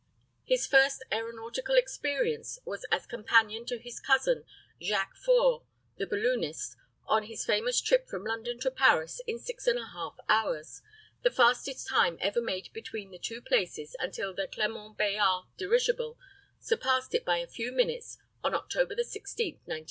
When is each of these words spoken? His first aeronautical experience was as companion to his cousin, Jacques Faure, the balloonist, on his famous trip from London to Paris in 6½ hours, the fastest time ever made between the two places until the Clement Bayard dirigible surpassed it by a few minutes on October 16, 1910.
His 0.43 0.65
first 0.65 1.03
aeronautical 1.11 1.75
experience 1.75 2.57
was 2.65 2.87
as 2.91 3.05
companion 3.05 3.67
to 3.67 3.77
his 3.77 3.99
cousin, 3.99 4.45
Jacques 4.81 5.15
Faure, 5.15 5.63
the 5.97 6.07
balloonist, 6.07 6.75
on 7.05 7.25
his 7.25 7.45
famous 7.45 7.79
trip 7.79 8.07
from 8.07 8.23
London 8.25 8.59
to 8.61 8.71
Paris 8.71 9.21
in 9.27 9.37
6½ 9.37 10.15
hours, 10.27 10.81
the 11.21 11.29
fastest 11.29 11.87
time 11.87 12.17
ever 12.19 12.41
made 12.41 12.73
between 12.73 13.11
the 13.11 13.19
two 13.19 13.43
places 13.43 13.95
until 13.99 14.33
the 14.33 14.47
Clement 14.47 14.97
Bayard 14.97 15.43
dirigible 15.55 16.17
surpassed 16.59 17.13
it 17.13 17.23
by 17.23 17.37
a 17.37 17.45
few 17.45 17.71
minutes 17.71 18.17
on 18.43 18.55
October 18.55 18.95
16, 18.95 19.51
1910. 19.65 19.79